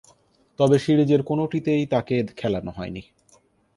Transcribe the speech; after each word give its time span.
তবে, 0.59 0.79
সিরিজের 0.79 1.21
কোনটিতেই 1.23 1.83
তাকে 1.85 2.15
খেলানো 2.37 2.71
হয়নি। 2.71 3.01